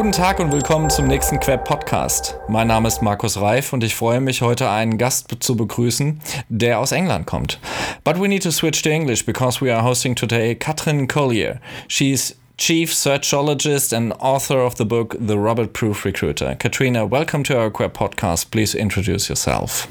Guten 0.00 0.12
Tag 0.12 0.40
und 0.40 0.50
willkommen 0.50 0.88
zum 0.88 1.08
nächsten 1.08 1.38
Queb 1.38 1.66
Podcast. 1.66 2.38
Mein 2.48 2.68
Name 2.68 2.88
ist 2.88 3.02
Markus 3.02 3.38
Reif 3.38 3.74
und 3.74 3.84
ich 3.84 3.94
freue 3.94 4.22
mich, 4.22 4.40
heute 4.40 4.70
einen 4.70 4.96
Gast 4.96 5.28
zu 5.40 5.56
begrüßen, 5.56 6.22
der 6.48 6.78
aus 6.78 6.92
England 6.92 7.26
kommt. 7.26 7.60
But 8.02 8.18
we 8.18 8.26
need 8.26 8.42
to 8.44 8.50
switch 8.50 8.80
to 8.80 8.88
English 8.88 9.26
because 9.26 9.62
we 9.62 9.70
are 9.70 9.84
hosting 9.84 10.14
today 10.14 10.54
Katrin 10.54 11.06
Collier. 11.06 11.60
She's 11.86 12.34
Chief 12.56 12.94
Searchologist 12.94 13.92
and 13.92 14.14
author 14.20 14.64
of 14.64 14.78
the 14.78 14.86
book 14.86 15.18
The 15.20 15.36
Robot 15.36 15.74
Proof 15.74 16.06
Recruiter. 16.06 16.56
Katrina, 16.56 17.04
welcome 17.04 17.42
to 17.44 17.58
our 17.58 17.70
Queb 17.70 17.92
podcast. 17.92 18.50
Please 18.50 18.74
introduce 18.74 19.28
yourself. 19.28 19.86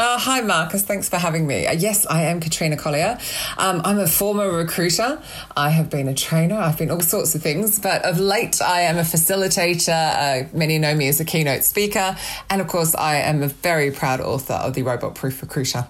Uh, 0.00 0.18
hi, 0.18 0.40
Marcus. 0.40 0.82
Thanks 0.82 1.10
for 1.10 1.18
having 1.18 1.46
me. 1.46 1.66
Uh, 1.66 1.72
yes, 1.72 2.06
I 2.06 2.22
am 2.22 2.40
Katrina 2.40 2.74
Collier. 2.74 3.18
Um, 3.58 3.82
I'm 3.84 3.98
a 3.98 4.06
former 4.06 4.50
recruiter. 4.50 5.20
I 5.54 5.68
have 5.68 5.90
been 5.90 6.08
a 6.08 6.14
trainer. 6.14 6.56
I've 6.56 6.78
been 6.78 6.90
all 6.90 7.02
sorts 7.02 7.34
of 7.34 7.42
things, 7.42 7.78
but 7.78 8.02
of 8.06 8.18
late, 8.18 8.62
I 8.62 8.80
am 8.80 8.96
a 8.96 9.02
facilitator. 9.02 9.90
Uh, 9.90 10.48
many 10.56 10.78
know 10.78 10.94
me 10.94 11.08
as 11.08 11.20
a 11.20 11.26
keynote 11.26 11.64
speaker. 11.64 12.16
And 12.48 12.62
of 12.62 12.66
course, 12.66 12.94
I 12.94 13.16
am 13.16 13.42
a 13.42 13.48
very 13.48 13.90
proud 13.90 14.22
author 14.22 14.54
of 14.54 14.72
the 14.72 14.84
Robot 14.84 15.16
Proof 15.16 15.42
Recruiter. 15.42 15.86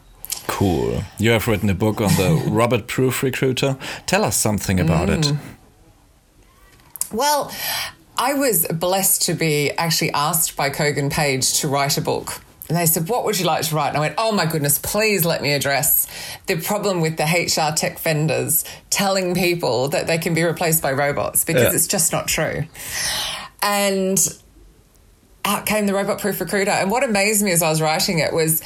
Cool. 0.49 1.05
You 1.19 1.31
have 1.31 1.47
written 1.47 1.71
a 1.71 1.75
book 1.75 2.01
on 2.01 2.09
the 2.17 2.43
Robot 2.51 2.89
Proof 2.89 3.23
Recruiter. 3.23 3.79
Tell 4.07 4.25
us 4.25 4.37
something 4.37 4.81
about 4.81 5.09
mm. 5.09 5.21
it. 5.21 5.37
Well, 7.13 7.55
I 8.19 8.35
was 8.35 8.67
blessed 8.67 9.23
to 9.27 9.35
be 9.35 9.71
actually 9.79 10.11
asked 10.11 10.57
by 10.57 10.69
Kogan 10.69 11.13
Page 11.13 11.61
to 11.61 11.69
write 11.69 11.97
a 11.97 12.01
book 12.01 12.43
and 12.71 12.79
they 12.79 12.87
said, 12.87 13.09
What 13.09 13.25
would 13.25 13.37
you 13.37 13.45
like 13.45 13.65
to 13.65 13.75
write? 13.75 13.89
And 13.89 13.97
I 13.97 14.01
went, 14.01 14.15
Oh 14.17 14.31
my 14.31 14.47
goodness, 14.47 14.79
please 14.79 15.25
let 15.25 15.43
me 15.43 15.53
address 15.53 16.07
the 16.47 16.55
problem 16.57 17.01
with 17.01 17.17
the 17.17 17.25
HR 17.25 17.75
tech 17.75 17.99
vendors 17.99 18.65
telling 18.91 19.35
people 19.35 19.89
that 19.89 20.07
they 20.07 20.19
can 20.19 20.35
be 20.35 20.45
replaced 20.45 20.81
by 20.81 20.93
robots 20.93 21.45
because 21.45 21.65
yeah. 21.65 21.75
it's 21.75 21.89
just 21.89 22.13
not 22.13 22.29
true. 22.29 22.63
And 23.61 24.19
out 25.45 25.67
came 25.67 25.87
the 25.87 25.95
robot 25.95 26.21
proof 26.21 26.41
recruiter. 26.41 26.71
And 26.71 26.93
what 26.93 27.03
amazed 27.03 27.43
me 27.43 27.51
as 27.51 27.61
I 27.61 27.71
was 27.71 27.83
writing 27.83 28.21
it 28.21 28.33
was 28.33 28.63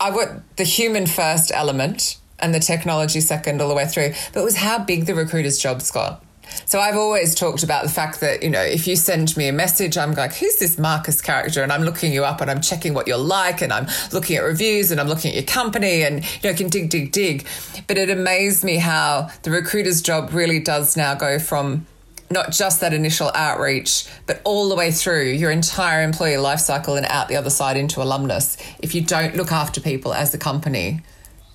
I 0.00 0.10
got 0.10 0.56
the 0.56 0.64
human 0.64 1.06
first 1.06 1.52
element 1.54 2.16
and 2.40 2.52
the 2.52 2.58
technology 2.58 3.20
second 3.20 3.62
all 3.62 3.68
the 3.68 3.74
way 3.76 3.86
through, 3.86 4.14
but 4.32 4.40
it 4.40 4.44
was 4.44 4.56
how 4.56 4.80
big 4.80 5.06
the 5.06 5.14
recruiter's 5.14 5.60
jobs 5.60 5.92
got. 5.92 6.24
So 6.66 6.80
I've 6.80 6.96
always 6.96 7.34
talked 7.34 7.62
about 7.62 7.84
the 7.84 7.90
fact 7.90 8.20
that, 8.20 8.42
you 8.42 8.50
know, 8.50 8.60
if 8.60 8.86
you 8.86 8.96
send 8.96 9.36
me 9.36 9.48
a 9.48 9.52
message, 9.52 9.98
I'm 9.98 10.12
like, 10.12 10.34
who's 10.34 10.56
this 10.56 10.78
Marcus 10.78 11.20
character? 11.20 11.62
And 11.62 11.72
I'm 11.72 11.82
looking 11.82 12.12
you 12.12 12.24
up 12.24 12.40
and 12.40 12.50
I'm 12.50 12.60
checking 12.60 12.94
what 12.94 13.06
you're 13.06 13.16
like 13.18 13.62
and 13.62 13.72
I'm 13.72 13.86
looking 14.12 14.36
at 14.36 14.42
reviews 14.42 14.90
and 14.90 15.00
I'm 15.00 15.08
looking 15.08 15.30
at 15.30 15.34
your 15.36 15.44
company 15.44 16.02
and, 16.02 16.24
you 16.24 16.40
know, 16.44 16.50
I 16.50 16.54
can 16.54 16.68
dig, 16.68 16.90
dig, 16.90 17.12
dig. 17.12 17.46
But 17.86 17.98
it 17.98 18.10
amazed 18.10 18.64
me 18.64 18.76
how 18.76 19.30
the 19.42 19.50
recruiter's 19.50 20.02
job 20.02 20.32
really 20.32 20.60
does 20.60 20.96
now 20.96 21.14
go 21.14 21.38
from 21.38 21.86
not 22.30 22.50
just 22.50 22.80
that 22.80 22.92
initial 22.92 23.30
outreach, 23.34 24.06
but 24.26 24.40
all 24.44 24.68
the 24.68 24.74
way 24.74 24.90
through 24.90 25.24
your 25.24 25.50
entire 25.50 26.02
employee 26.02 26.38
life 26.38 26.60
cycle 26.60 26.96
and 26.96 27.06
out 27.06 27.28
the 27.28 27.36
other 27.36 27.50
side 27.50 27.76
into 27.76 28.02
alumnus. 28.02 28.56
If 28.80 28.94
you 28.94 29.02
don't 29.02 29.36
look 29.36 29.52
after 29.52 29.80
people 29.80 30.14
as 30.14 30.32
a 30.34 30.38
company, 30.38 31.02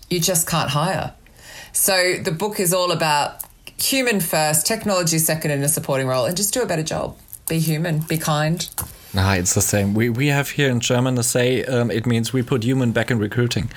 you 0.09 0.19
just 0.19 0.47
can't 0.47 0.69
hire. 0.69 1.13
So 1.73 2.15
the 2.21 2.31
book 2.31 2.59
is 2.59 2.73
all 2.73 2.91
about 2.91 3.43
human 3.79 4.19
first, 4.19 4.65
technology 4.65 5.19
second 5.19 5.51
in 5.51 5.63
a 5.63 5.69
supporting 5.69 6.07
role, 6.07 6.25
and 6.25 6.35
just 6.35 6.53
do 6.53 6.61
a 6.61 6.65
better 6.65 6.83
job. 6.83 7.17
Be 7.47 7.59
human, 7.59 7.99
be 7.99 8.17
kind. 8.17 8.67
Nah, 9.13 9.33
it's 9.33 9.55
the 9.55 9.61
same. 9.61 9.93
We 9.93 10.09
we 10.09 10.27
have 10.27 10.49
here 10.51 10.69
in 10.69 10.79
German 10.79 11.17
a 11.17 11.23
say 11.23 11.63
um, 11.63 11.89
it 11.89 12.05
means 12.05 12.33
we 12.33 12.43
put 12.43 12.63
human 12.63 12.91
back 12.91 13.09
in 13.09 13.19
recruiting. 13.19 13.71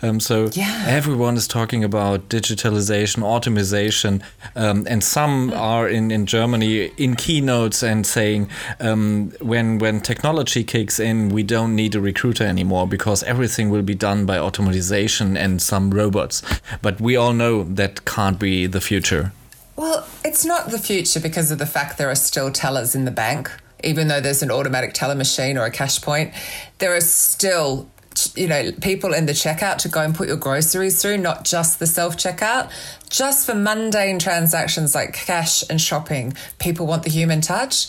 Um, 0.00 0.20
so 0.20 0.48
yeah. 0.52 0.84
everyone 0.86 1.36
is 1.36 1.48
talking 1.48 1.82
about 1.82 2.28
digitalization, 2.28 3.22
automation, 3.22 4.22
um, 4.54 4.86
and 4.88 5.02
some 5.02 5.52
are 5.52 5.88
in, 5.88 6.10
in 6.10 6.24
Germany 6.24 6.92
in 6.96 7.16
keynotes 7.16 7.82
and 7.82 8.06
saying 8.06 8.48
um, 8.78 9.32
when 9.40 9.78
when 9.78 10.00
technology 10.00 10.62
kicks 10.62 11.00
in, 11.00 11.30
we 11.30 11.42
don't 11.42 11.74
need 11.74 11.94
a 11.94 12.00
recruiter 12.00 12.44
anymore 12.44 12.86
because 12.86 13.24
everything 13.24 13.70
will 13.70 13.82
be 13.82 13.94
done 13.94 14.24
by 14.24 14.38
automation 14.38 15.36
and 15.36 15.60
some 15.60 15.90
robots. 15.90 16.42
But 16.80 17.00
we 17.00 17.16
all 17.16 17.32
know 17.32 17.64
that 17.64 18.04
can't 18.04 18.38
be 18.38 18.66
the 18.68 18.80
future. 18.80 19.32
Well, 19.76 20.08
it's 20.24 20.44
not 20.44 20.70
the 20.70 20.78
future 20.78 21.20
because 21.20 21.50
of 21.50 21.58
the 21.58 21.66
fact 21.66 21.98
there 21.98 22.10
are 22.10 22.14
still 22.16 22.50
tellers 22.50 22.94
in 22.94 23.04
the 23.04 23.10
bank. 23.10 23.50
Even 23.84 24.08
though 24.08 24.20
there's 24.20 24.42
an 24.42 24.50
automatic 24.50 24.94
teller 24.94 25.14
machine 25.14 25.58
or 25.58 25.66
a 25.66 25.70
cash 25.70 26.00
point, 26.00 26.32
there 26.78 26.96
are 26.96 27.00
still 27.02 27.88
you 28.34 28.48
know, 28.48 28.72
people 28.80 29.12
in 29.12 29.26
the 29.26 29.32
checkout 29.32 29.78
to 29.78 29.88
go 29.88 30.00
and 30.00 30.14
put 30.14 30.28
your 30.28 30.36
groceries 30.36 31.00
through, 31.00 31.18
not 31.18 31.44
just 31.44 31.78
the 31.78 31.86
self 31.86 32.16
checkout. 32.16 32.70
Just 33.10 33.46
for 33.46 33.54
mundane 33.54 34.18
transactions 34.18 34.94
like 34.94 35.12
cash 35.12 35.62
and 35.68 35.80
shopping, 35.80 36.34
people 36.58 36.86
want 36.86 37.02
the 37.02 37.10
human 37.10 37.40
touch. 37.40 37.88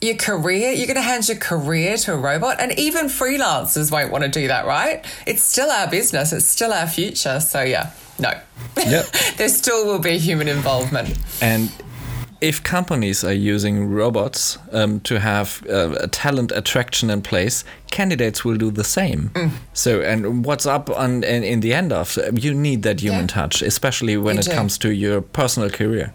Your 0.00 0.16
career, 0.16 0.72
you're 0.72 0.86
going 0.86 0.96
to 0.96 1.02
hand 1.02 1.28
your 1.28 1.38
career 1.38 1.96
to 1.96 2.12
a 2.12 2.16
robot, 2.16 2.60
and 2.60 2.78
even 2.78 3.06
freelancers 3.06 3.90
won't 3.90 4.12
want 4.12 4.24
to 4.24 4.30
do 4.30 4.48
that, 4.48 4.66
right? 4.66 5.04
It's 5.26 5.42
still 5.42 5.70
our 5.70 5.88
business, 5.88 6.32
it's 6.32 6.44
still 6.44 6.72
our 6.72 6.86
future. 6.86 7.40
So, 7.40 7.62
yeah. 7.62 7.92
No. 8.18 8.32
Yep. 8.76 9.06
there 9.36 9.48
still 9.48 9.86
will 9.86 9.98
be 9.98 10.18
human 10.18 10.48
involvement. 10.48 11.18
And 11.40 11.70
if 12.40 12.62
companies 12.62 13.24
are 13.24 13.32
using 13.32 13.88
robots 13.88 14.58
um, 14.72 15.00
to 15.00 15.18
have 15.18 15.64
uh, 15.68 15.96
a 16.00 16.08
talent 16.08 16.52
attraction 16.52 17.08
in 17.10 17.22
place, 17.22 17.64
candidates 17.90 18.44
will 18.44 18.56
do 18.56 18.70
the 18.70 18.84
same. 18.84 19.30
Mm. 19.30 19.50
So, 19.72 20.02
and 20.02 20.44
what's 20.44 20.66
up 20.66 20.90
on 20.90 21.24
in, 21.24 21.42
in, 21.42 21.60
the 21.60 21.72
end 21.72 21.92
of 21.92 22.18
you 22.34 22.52
need 22.52 22.82
that 22.82 23.00
human 23.00 23.22
yeah. 23.22 23.26
touch, 23.26 23.62
especially 23.62 24.16
when 24.16 24.36
you 24.36 24.40
it 24.40 24.46
do. 24.46 24.52
comes 24.52 24.76
to 24.78 24.92
your 24.92 25.22
personal 25.22 25.70
career. 25.70 26.12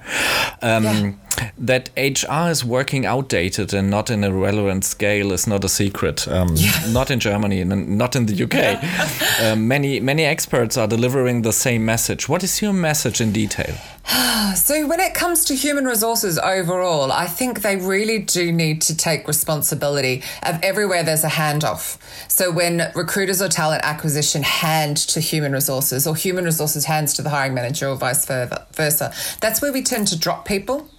Um, 0.62 0.84
yeah 0.84 1.12
that 1.58 1.90
HR 1.98 2.50
is 2.50 2.64
working 2.64 3.06
outdated 3.06 3.74
and 3.74 3.90
not 3.90 4.10
in 4.10 4.24
a 4.24 4.32
relevant 4.32 4.86
scale 4.86 5.32
is 5.32 5.48
not 5.48 5.64
a 5.64 5.70
secret. 5.70 6.28
Um, 6.28 6.56
yeah. 6.56 6.72
Not 6.90 7.12
in 7.12 7.20
Germany 7.20 7.62
and 7.62 7.98
not 7.98 8.16
in 8.16 8.26
the 8.26 8.44
UK. 8.44 8.54
Yeah. 8.54 9.10
uh, 9.42 9.56
many 9.58 10.00
many 10.00 10.26
experts 10.26 10.78
are 10.78 10.88
delivering 10.88 11.42
the 11.42 11.54
same 11.54 11.86
message. 11.86 12.30
What 12.30 12.44
is 12.44 12.62
your 12.62 12.74
message 12.74 13.22
in 13.22 13.32
detail? 13.32 13.76
so 14.56 14.88
when 14.88 15.00
it 15.00 15.14
comes 15.14 15.46
to 15.46 15.56
human 15.56 15.86
resources 15.86 16.40
overall, 16.40 17.12
I 17.12 17.28
think 17.28 17.62
they 17.62 17.76
really 17.76 18.20
do 18.20 18.52
need 18.52 18.82
to 18.84 18.98
take 18.98 19.28
responsibility 19.28 20.24
of 20.44 20.60
everywhere 20.64 21.04
there's 21.04 21.24
a 21.24 21.30
handoff. 21.30 21.98
So 22.28 22.52
when 22.52 22.92
recruiters 22.96 23.42
or 23.42 23.50
talent 23.50 23.84
acquisition 23.84 24.44
hand 24.44 24.98
to 25.10 25.20
human 25.20 25.52
resources 25.54 26.08
or 26.08 26.16
human 26.16 26.46
resources 26.46 26.86
hands 26.86 27.14
to 27.16 27.22
the 27.22 27.30
hiring 27.30 27.54
manager 27.54 27.88
or 27.88 27.96
vice 27.96 28.26
versa, 28.26 29.14
that's 29.42 29.62
where 29.62 29.72
we 29.72 29.84
tend 29.84 30.08
to 30.08 30.18
drop 30.18 30.46
people 30.46 30.90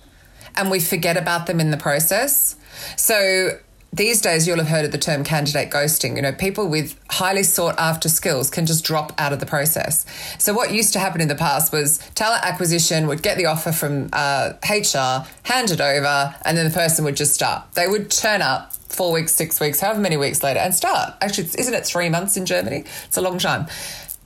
and 0.57 0.71
we 0.71 0.81
forget 0.81 1.17
about 1.17 1.47
them 1.47 1.61
in 1.61 1.71
the 1.71 1.77
process. 1.77 2.57
So 2.97 3.59
these 3.93 4.21
days 4.21 4.47
you'll 4.47 4.59
have 4.59 4.69
heard 4.69 4.85
of 4.85 4.93
the 4.93 4.99
term 4.99 5.25
candidate 5.25 5.71
ghosting. 5.71 6.17
You 6.17 6.23
know, 6.23 6.33
people 6.33 6.69
with 6.69 6.99
highly 7.11 7.43
sought 7.43 7.79
after 7.79 8.09
skills 8.09 8.49
can 8.49 8.67
just 8.67 8.85
drop 8.85 9.13
out 9.19 9.33
of 9.33 9.41
the 9.41 9.47
process. 9.47 10.07
So 10.39 10.55
what 10.55 10.73
used 10.73 10.93
to 10.93 11.01
happen 11.01 11.21
in 11.21 11.29
the 11.29 11.35
past 11.35 11.73
was 11.73 11.99
talent 12.15 12.45
acquisition 12.45 13.07
would 13.09 13.23
get 13.23 13.37
the 13.37 13.47
offer 13.47 13.73
from 13.73 14.09
uh, 14.13 14.53
HR, 14.63 15.27
hand 15.43 15.71
it 15.71 15.81
over, 15.81 16.35
and 16.45 16.57
then 16.57 16.67
the 16.67 16.75
person 16.75 17.05
would 17.05 17.17
just 17.17 17.35
start. 17.35 17.73
They 17.75 17.89
would 17.89 18.11
turn 18.11 18.43
up 18.43 18.73
four 18.75 19.13
weeks, 19.13 19.33
six 19.35 19.59
weeks, 19.61 19.81
however 19.81 20.01
many 20.01 20.17
weeks 20.17 20.43
later, 20.43 20.61
and 20.61 20.75
start. 20.75 21.15
Actually, 21.21 21.49
isn't 21.59 21.75
it 21.75 21.85
three 21.85 22.09
months 22.09 22.37
in 22.37 22.47
Germany? 22.47 22.85
It's 23.07 23.17
a 23.17 23.21
long 23.23 23.39
time. 23.39 23.67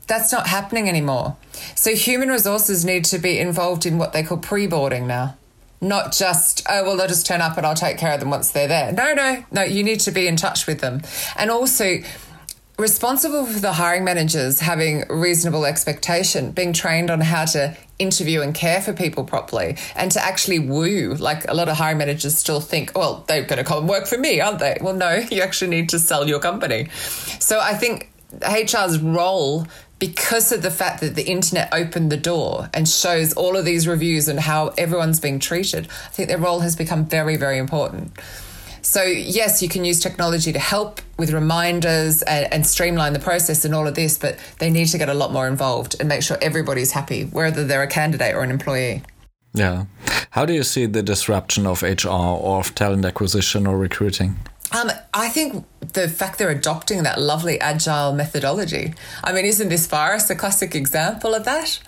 That's 0.07 0.33
not 0.33 0.47
happening 0.47 0.89
anymore. 0.89 1.37
So 1.75 1.95
human 1.95 2.29
resources 2.29 2.85
need 2.85 3.07
to 3.07 3.19
be 3.19 3.39
involved 3.39 3.87
in 3.87 3.97
what 3.97 4.13
they 4.13 4.23
call 4.23 4.37
pre-boarding 4.37 5.07
now 5.07 5.37
not 5.85 6.13
just 6.13 6.65
oh 6.69 6.83
well 6.85 6.97
they'll 6.97 7.07
just 7.07 7.27
turn 7.27 7.41
up 7.41 7.57
and 7.57 7.67
I'll 7.67 7.75
take 7.75 7.99
care 7.99 8.15
of 8.15 8.21
them 8.21 8.31
once 8.31 8.51
they're 8.51 8.69
there. 8.69 8.93
No, 8.93 9.13
no, 9.15 9.45
no. 9.53 9.63
You 9.63 9.85
need 9.85 10.01
to 10.01 10.11
be 10.11 10.27
in 10.27 10.37
touch 10.37 10.67
with 10.67 10.81
them, 10.81 11.03
and 11.37 11.51
also 11.51 11.99
responsible 12.77 13.47
for 13.47 13.61
the 13.61 13.73
hiring 13.73 14.03
managers 14.03 14.61
having 14.61 15.05
reasonable 15.09 15.65
expectation, 15.65 16.51
being 16.51 16.73
trained 16.73 17.11
on 17.11 17.21
how 17.21 17.45
to 17.45 17.77
interview 17.99 18.41
and 18.41 18.55
care 18.55 18.81
for 18.81 18.93
people 18.93 19.23
properly 19.23 19.77
and 19.95 20.11
to 20.11 20.21
actually 20.23 20.59
woo. 20.59 21.15
Like 21.15 21.49
a 21.49 21.55
lot 21.55 21.69
of 21.69 21.77
hiring 21.77 21.99
managers 21.99 22.37
still 22.37 22.61
think, 22.61 22.93
well, 22.97 23.25
they're 23.29 23.45
going 23.45 23.59
to 23.59 23.65
come 23.65 23.79
and 23.79 23.89
work 23.89 24.07
for 24.07 24.19
me, 24.19 24.41
aren't 24.41 24.59
they? 24.59 24.77
Well, 24.81 24.95
no, 24.95 25.15
you 25.31 25.43
actually 25.43 25.71
need 25.71 25.89
to 25.91 25.99
sell 25.99 26.27
your 26.27 26.41
company. 26.41 26.89
So 27.39 27.61
I 27.61 27.75
think 27.75 28.11
HR's 28.43 28.99
role 28.99 29.67
because 30.07 30.53
of 30.53 30.61
the 30.61 30.71
fact 30.71 31.01
that 31.01 31.15
the 31.15 31.23
internet 31.23 31.67
opened 31.73 32.13
the 32.13 32.17
door 32.19 32.69
and 32.75 32.87
shows 32.87 33.33
all 33.33 33.57
of 33.57 33.65
these 33.65 33.89
reviews 33.89 34.29
and 34.29 34.39
how 34.39 34.69
everyone's 34.77 35.19
being 35.19 35.39
treated, 35.39 35.89
I 35.89 36.09
think 36.11 36.29
their 36.29 36.37
role 36.37 36.61
has 36.61 36.77
become 36.77 37.07
very, 37.07 37.39
very 37.39 37.57
important. 37.57 38.13
So, 38.83 39.03
yes, 39.03 39.63
you 39.63 39.69
can 39.71 39.83
use 39.83 40.01
technology 40.01 40.53
to 40.53 40.59
help 40.59 41.01
with 41.17 41.31
reminders 41.33 42.21
and, 42.21 42.53
and, 42.53 42.67
streamline 42.67 43.15
the 43.15 43.19
process 43.19 43.65
and 43.65 43.75
all 43.75 43.87
of 43.87 43.95
this, 43.95 44.19
but 44.19 44.39
they 44.59 44.69
need 44.69 44.89
to 44.89 44.99
get 44.99 45.09
a 45.09 45.15
lot 45.15 45.33
more 45.33 45.49
involved 45.49 45.97
and 45.99 46.07
make 46.07 46.23
sure 46.23 46.37
everybody's 46.43 46.93
happy, 46.93 47.25
whether 47.25 47.65
they're 47.65 47.83
a 47.83 47.87
candidate 47.87 48.35
or 48.35 48.43
an 48.43 48.51
employee. 48.51 49.01
Yeah. 49.55 49.87
How 50.33 50.45
do 50.45 50.53
you 50.53 50.65
see 50.65 50.85
the 50.85 51.03
disruption 51.03 51.67
of 51.67 51.83
HR 51.83 52.09
or 52.09 52.59
of 52.59 52.75
talent 52.75 53.07
acquisition 53.07 53.67
or 53.67 53.79
recruiting? 53.79 54.37
Um, 54.75 54.91
I 55.13 55.29
think 55.29 55.65
the 55.93 56.09
fact 56.09 56.39
they're 56.39 56.51
adopting 56.51 57.05
that 57.05 57.21
lovely 57.21 57.61
agile 57.61 58.13
methodology. 58.13 58.95
I 59.23 59.33
mean, 59.33 59.45
isn't 59.45 59.69
this 59.69 59.87
virus 59.87 60.29
a 60.31 60.35
classic 60.35 60.75
example 60.75 61.33
of 61.33 61.45
that? 61.45 61.79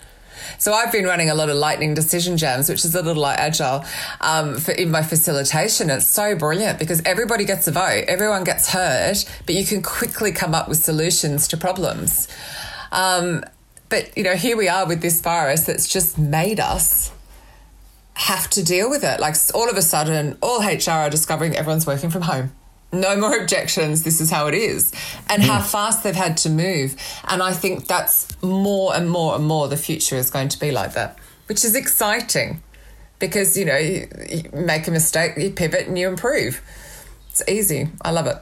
So 0.57 0.71
I've 0.73 0.93
been 0.93 1.03
running 1.03 1.29
a 1.29 1.35
lot 1.35 1.49
of 1.49 1.57
lightning 1.57 1.93
decision 1.95 2.37
jams, 2.37 2.69
which 2.69 2.85
is 2.85 2.95
a 2.95 3.01
little 3.01 3.21
like 3.21 3.39
agile 3.39 3.83
um, 4.21 4.57
for, 4.57 4.71
in 4.71 4.89
my 4.89 5.03
facilitation. 5.03 5.89
It's 5.89 6.05
so 6.05 6.37
brilliant 6.37 6.79
because 6.79 7.01
everybody 7.03 7.43
gets 7.43 7.67
a 7.67 7.71
vote, 7.71 8.05
everyone 8.07 8.45
gets 8.45 8.69
heard, 8.69 9.17
but 9.45 9.55
you 9.55 9.65
can 9.65 9.81
quickly 9.81 10.31
come 10.31 10.55
up 10.55 10.69
with 10.69 10.77
solutions 10.77 11.49
to 11.49 11.57
problems. 11.57 12.29
Um, 12.93 13.43
but 13.89 14.17
you 14.17 14.23
know, 14.23 14.35
here 14.35 14.55
we 14.55 14.69
are 14.69 14.87
with 14.87 15.01
this 15.01 15.19
virus 15.19 15.65
that's 15.65 15.89
just 15.91 16.17
made 16.17 16.61
us 16.61 17.11
have 18.13 18.49
to 18.51 18.63
deal 18.63 18.89
with 18.89 19.03
it. 19.03 19.19
Like 19.19 19.35
all 19.53 19.69
of 19.69 19.75
a 19.75 19.81
sudden, 19.81 20.37
all 20.41 20.61
HR 20.61 20.91
are 20.91 21.09
discovering 21.09 21.53
everyone's 21.53 21.85
working 21.85 22.09
from 22.09 22.21
home 22.21 22.51
no 22.91 23.17
more 23.17 23.37
objections. 23.37 24.03
This 24.03 24.21
is 24.21 24.31
how 24.31 24.47
it 24.47 24.53
is. 24.53 24.91
And 25.29 25.43
how 25.43 25.59
hmm. 25.59 25.67
fast 25.67 26.03
they've 26.03 26.15
had 26.15 26.37
to 26.37 26.49
move. 26.49 26.95
And 27.27 27.43
I 27.43 27.53
think 27.53 27.87
that's 27.87 28.27
more 28.41 28.95
and 28.95 29.09
more 29.09 29.35
and 29.35 29.45
more 29.45 29.67
the 29.67 29.77
future 29.77 30.15
is 30.15 30.29
going 30.29 30.49
to 30.49 30.59
be 30.59 30.71
like 30.71 30.93
that, 30.93 31.17
which 31.47 31.65
is 31.65 31.75
exciting 31.75 32.61
because, 33.19 33.57
you 33.57 33.65
know, 33.65 33.77
you, 33.77 34.07
you 34.29 34.49
make 34.53 34.87
a 34.87 34.91
mistake, 34.91 35.33
you 35.37 35.51
pivot 35.51 35.87
and 35.87 35.97
you 35.97 36.07
improve. 36.07 36.61
It's 37.29 37.43
easy. 37.47 37.89
I 38.01 38.11
love 38.11 38.27
it. 38.27 38.37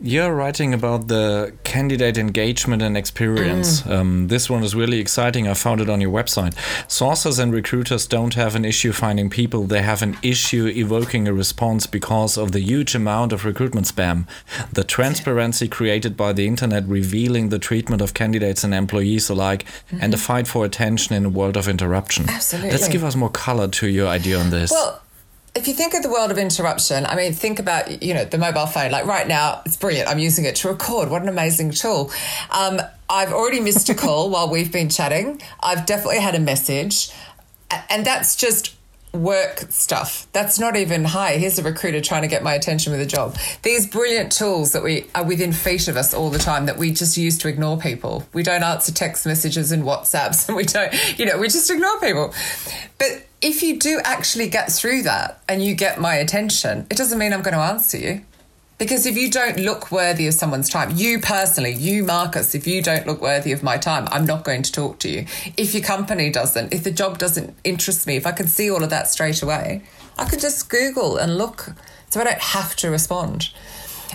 You're 0.00 0.34
writing 0.34 0.74
about 0.74 1.08
the 1.08 1.54
candidate 1.64 2.18
engagement 2.18 2.82
and 2.82 2.96
experience. 2.96 3.82
Mm. 3.82 3.90
Um, 3.90 4.28
this 4.28 4.50
one 4.50 4.62
is 4.62 4.74
really 4.74 4.98
exciting. 4.98 5.48
I 5.48 5.54
found 5.54 5.80
it 5.80 5.88
on 5.88 6.00
your 6.00 6.10
website. 6.10 6.54
Sources 6.90 7.38
and 7.38 7.52
recruiters 7.52 8.06
don't 8.06 8.34
have 8.34 8.54
an 8.54 8.64
issue 8.64 8.92
finding 8.92 9.30
people, 9.30 9.64
they 9.64 9.82
have 9.82 10.02
an 10.02 10.16
issue 10.22 10.66
evoking 10.66 11.26
a 11.26 11.32
response 11.32 11.86
because 11.86 12.36
of 12.36 12.52
the 12.52 12.60
huge 12.60 12.94
amount 12.94 13.32
of 13.32 13.44
recruitment 13.44 13.86
spam. 13.86 14.26
The 14.72 14.84
transparency 14.84 15.66
created 15.66 16.16
by 16.16 16.32
the 16.32 16.46
internet 16.46 16.86
revealing 16.86 17.48
the 17.48 17.58
treatment 17.58 18.02
of 18.02 18.12
candidates 18.12 18.64
and 18.64 18.74
employees 18.74 19.30
alike, 19.30 19.64
mm-hmm. 19.64 19.98
and 20.02 20.12
the 20.12 20.18
fight 20.18 20.46
for 20.46 20.64
attention 20.64 21.14
in 21.14 21.24
a 21.24 21.30
world 21.30 21.56
of 21.56 21.68
interruption. 21.68 22.28
Absolutely. 22.28 22.70
Let's 22.70 22.88
give 22.88 23.04
us 23.04 23.16
more 23.16 23.30
color 23.30 23.68
to 23.68 23.88
your 23.88 24.08
idea 24.08 24.38
on 24.38 24.50
this. 24.50 24.70
Well, 24.70 25.02
if 25.56 25.66
you 25.66 25.74
think 25.74 25.94
of 25.94 26.02
the 26.02 26.10
world 26.10 26.30
of 26.30 26.36
interruption, 26.36 27.06
I 27.06 27.16
mean, 27.16 27.32
think 27.32 27.58
about, 27.58 28.02
you 28.02 28.12
know, 28.12 28.24
the 28.24 28.36
mobile 28.36 28.66
phone. 28.66 28.90
Like 28.90 29.06
right 29.06 29.26
now, 29.26 29.62
it's 29.64 29.76
brilliant. 29.76 30.08
I'm 30.08 30.18
using 30.18 30.44
it 30.44 30.56
to 30.56 30.68
record. 30.68 31.08
What 31.08 31.22
an 31.22 31.28
amazing 31.28 31.70
tool. 31.70 32.10
Um, 32.50 32.80
I've 33.08 33.32
already 33.32 33.60
missed 33.60 33.88
a 33.88 33.94
call 33.94 34.28
while 34.30 34.50
we've 34.50 34.70
been 34.70 34.90
chatting. 34.90 35.40
I've 35.60 35.86
definitely 35.86 36.20
had 36.20 36.34
a 36.34 36.40
message. 36.40 37.10
And 37.90 38.04
that's 38.04 38.36
just 38.36 38.76
work 39.12 39.60
stuff. 39.70 40.26
That's 40.32 40.58
not 40.58 40.76
even, 40.76 41.04
hi, 41.04 41.38
here's 41.38 41.58
a 41.58 41.62
recruiter 41.62 42.02
trying 42.02 42.22
to 42.22 42.28
get 42.28 42.42
my 42.42 42.52
attention 42.52 42.92
with 42.92 43.00
a 43.00 43.06
job. 43.06 43.36
These 43.62 43.86
brilliant 43.86 44.30
tools 44.30 44.72
that 44.72 44.82
we 44.82 45.06
are 45.14 45.24
within 45.24 45.52
feet 45.52 45.88
of 45.88 45.96
us 45.96 46.12
all 46.12 46.28
the 46.28 46.38
time 46.38 46.66
that 46.66 46.76
we 46.76 46.92
just 46.92 47.16
use 47.16 47.38
to 47.38 47.48
ignore 47.48 47.78
people. 47.78 48.26
We 48.34 48.42
don't 48.42 48.62
answer 48.62 48.92
text 48.92 49.24
messages 49.24 49.72
and 49.72 49.84
WhatsApps 49.84 50.48
and 50.48 50.56
we 50.56 50.64
don't, 50.64 50.92
you 51.18 51.24
know, 51.24 51.38
we 51.38 51.48
just 51.48 51.70
ignore 51.70 51.98
people. 51.98 52.34
But 52.98 53.25
if 53.46 53.62
you 53.62 53.78
do 53.78 54.00
actually 54.02 54.48
get 54.48 54.72
through 54.72 55.02
that 55.02 55.40
and 55.48 55.62
you 55.62 55.76
get 55.76 56.00
my 56.00 56.16
attention, 56.16 56.84
it 56.90 56.96
doesn't 56.96 57.16
mean 57.16 57.32
I'm 57.32 57.42
going 57.42 57.54
to 57.54 57.60
answer 57.60 57.96
you. 57.96 58.22
Because 58.76 59.06
if 59.06 59.16
you 59.16 59.30
don't 59.30 59.58
look 59.58 59.92
worthy 59.92 60.26
of 60.26 60.34
someone's 60.34 60.68
time, 60.68 60.90
you 60.96 61.20
personally, 61.20 61.72
you 61.72 62.02
Marcus, 62.02 62.56
if 62.56 62.66
you 62.66 62.82
don't 62.82 63.06
look 63.06 63.22
worthy 63.22 63.52
of 63.52 63.62
my 63.62 63.78
time, 63.78 64.08
I'm 64.10 64.26
not 64.26 64.44
going 64.44 64.62
to 64.62 64.72
talk 64.72 64.98
to 64.98 65.08
you. 65.08 65.26
If 65.56 65.74
your 65.74 65.82
company 65.82 66.28
doesn't, 66.28 66.74
if 66.74 66.82
the 66.82 66.90
job 66.90 67.18
doesn't 67.18 67.56
interest 67.62 68.06
me, 68.06 68.16
if 68.16 68.26
I 68.26 68.32
can 68.32 68.48
see 68.48 68.68
all 68.68 68.82
of 68.82 68.90
that 68.90 69.08
straight 69.08 69.40
away, 69.42 69.82
I 70.18 70.24
can 70.28 70.40
just 70.40 70.68
Google 70.68 71.16
and 71.16 71.38
look. 71.38 71.72
So 72.10 72.20
I 72.20 72.24
don't 72.24 72.38
have 72.38 72.74
to 72.76 72.90
respond. 72.90 73.50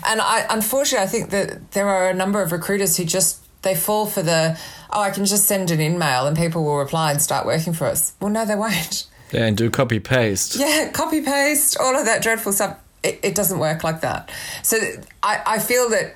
And 0.05 0.19
I 0.19 0.45
unfortunately 0.49 1.05
I 1.05 1.07
think 1.07 1.29
that 1.29 1.71
there 1.71 1.87
are 1.87 2.09
a 2.09 2.13
number 2.13 2.41
of 2.41 2.51
recruiters 2.51 2.97
who 2.97 3.05
just 3.05 3.39
they 3.63 3.75
fall 3.75 4.05
for 4.05 4.21
the 4.21 4.59
oh, 4.91 5.01
I 5.01 5.09
can 5.09 5.25
just 5.25 5.45
send 5.45 5.71
an 5.71 5.79
email 5.79 6.27
and 6.27 6.35
people 6.35 6.63
will 6.63 6.77
reply 6.77 7.11
and 7.11 7.21
start 7.21 7.45
working 7.45 7.73
for 7.73 7.87
us. 7.87 8.13
Well 8.19 8.29
no 8.29 8.45
they 8.45 8.55
won't. 8.55 9.07
Yeah, 9.31 9.45
and 9.45 9.57
do 9.57 9.69
copy 9.69 9.99
paste. 9.99 10.55
Yeah, 10.55 10.89
copy 10.91 11.21
paste, 11.21 11.77
all 11.79 11.95
of 11.95 12.05
that 12.05 12.21
dreadful 12.21 12.53
stuff. 12.53 12.77
It, 13.03 13.19
it 13.23 13.35
doesn't 13.35 13.59
work 13.59 13.83
like 13.83 14.01
that. 14.01 14.29
So 14.61 14.77
I, 15.23 15.41
I 15.45 15.59
feel 15.59 15.89
that 15.89 16.15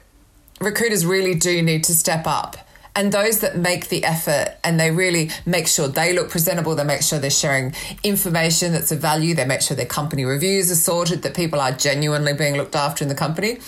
recruiters 0.60 1.06
really 1.06 1.36
do 1.36 1.62
need 1.62 1.84
to 1.86 1.94
step 1.96 2.28
up. 2.28 2.58
And 2.98 3.12
those 3.12 3.40
that 3.40 3.58
make 3.58 3.90
the 3.90 4.06
effort 4.06 4.56
and 4.64 4.80
they 4.80 4.90
really 4.90 5.30
make 5.46 5.68
sure 5.68 5.88
they 5.90 6.14
look 6.14 6.30
presentable, 6.30 6.76
they 6.76 6.86
make 6.86 7.02
sure 7.02 7.20
they're 7.20 7.30
sharing 7.30 7.74
information 8.04 8.72
that's 8.72 8.92
of 8.92 9.00
value, 9.00 9.36
they 9.36 9.46
make 9.46 9.62
sure 9.62 9.76
their 9.76 9.86
company 9.86 10.24
reviews 10.24 10.72
are 10.72 10.76
sorted, 10.76 11.22
that 11.24 11.36
people 11.36 11.60
are 11.60 11.74
genuinely 11.74 12.32
being 12.34 12.56
looked 12.56 12.76
after 12.76 13.04
in 13.04 13.10
the 13.10 13.16
company. 13.16 13.60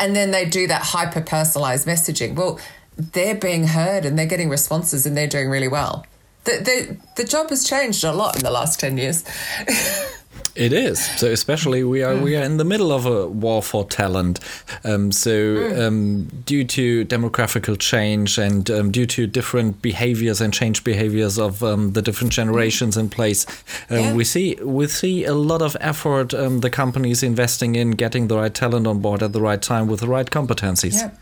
And 0.00 0.16
then 0.16 0.32
they 0.32 0.46
do 0.46 0.66
that 0.66 0.82
hyper 0.82 1.20
personalized 1.20 1.86
messaging. 1.86 2.34
Well, 2.34 2.58
they're 2.96 3.36
being 3.36 3.68
heard 3.68 4.04
and 4.04 4.18
they're 4.18 4.26
getting 4.26 4.48
responses 4.48 5.06
and 5.06 5.16
they're 5.16 5.28
doing 5.28 5.48
really 5.48 5.68
well 5.68 6.04
the, 6.44 6.52
the, 6.52 6.96
the 7.16 7.24
job 7.24 7.50
has 7.50 7.64
changed 7.64 8.04
a 8.04 8.12
lot 8.12 8.36
in 8.36 8.42
the 8.42 8.50
last 8.50 8.80
10 8.80 8.98
years. 8.98 9.24
It 10.54 10.74
is. 10.74 11.02
So 11.18 11.28
especially 11.28 11.82
we 11.82 12.02
are 12.02 12.14
we 12.14 12.36
are 12.36 12.42
in 12.42 12.58
the 12.58 12.64
middle 12.64 12.92
of 12.92 13.06
a 13.06 13.26
war 13.26 13.62
for 13.62 13.86
talent. 13.86 14.38
Um, 14.84 15.10
so 15.10 15.86
um, 15.86 16.24
due 16.44 16.64
to 16.64 17.06
demographical 17.06 17.78
change 17.78 18.36
and 18.36 18.70
um, 18.70 18.90
due 18.90 19.06
to 19.06 19.26
different 19.26 19.80
behaviors 19.80 20.42
and 20.42 20.52
change 20.52 20.84
behaviors 20.84 21.38
of 21.38 21.62
um, 21.62 21.92
the 21.92 22.02
different 22.02 22.34
generations 22.34 22.98
in 22.98 23.08
place, 23.08 23.46
um, 23.88 23.98
yeah. 23.98 24.14
we 24.14 24.24
see 24.24 24.56
we 24.62 24.86
see 24.88 25.24
a 25.24 25.34
lot 25.34 25.62
of 25.62 25.74
effort 25.80 26.34
um, 26.34 26.60
the 26.60 26.70
companies 26.70 27.22
investing 27.22 27.74
in 27.74 27.92
getting 27.92 28.28
the 28.28 28.36
right 28.36 28.54
talent 28.54 28.86
on 28.86 29.00
board 29.00 29.22
at 29.22 29.32
the 29.32 29.40
right 29.40 29.62
time 29.62 29.86
with 29.86 30.00
the 30.00 30.08
right 30.08 30.30
competencies. 30.30 30.96
Yeah. 31.00 31.12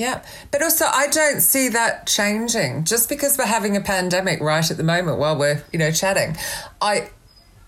Yeah. 0.00 0.22
But 0.50 0.62
also, 0.62 0.86
I 0.86 1.08
don't 1.08 1.40
see 1.40 1.68
that 1.68 2.06
changing 2.06 2.84
just 2.84 3.10
because 3.10 3.36
we're 3.36 3.44
having 3.44 3.76
a 3.76 3.82
pandemic 3.82 4.40
right 4.40 4.68
at 4.68 4.78
the 4.78 4.82
moment 4.82 5.18
while 5.18 5.36
we're, 5.38 5.62
you 5.74 5.78
know, 5.78 5.90
chatting. 5.90 6.38
I, 6.80 7.10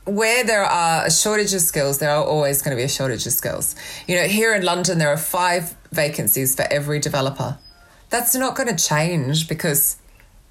where 0.06 0.42
there 0.42 0.64
are 0.64 1.04
a 1.04 1.10
shortage 1.10 1.52
of 1.52 1.60
skills, 1.60 1.98
there 1.98 2.10
are 2.10 2.24
always 2.24 2.62
going 2.62 2.74
to 2.74 2.80
be 2.80 2.84
a 2.84 2.88
shortage 2.88 3.26
of 3.26 3.32
skills. 3.34 3.76
You 4.08 4.16
know, 4.16 4.22
here 4.22 4.54
in 4.54 4.62
London, 4.62 4.96
there 4.96 5.10
are 5.10 5.18
five 5.18 5.74
vacancies 5.92 6.54
for 6.54 6.62
every 6.70 7.00
developer. 7.00 7.58
That's 8.08 8.34
not 8.34 8.56
going 8.56 8.74
to 8.74 8.82
change 8.82 9.46
because 9.46 9.98